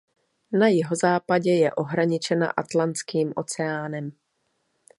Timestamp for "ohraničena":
1.75-2.49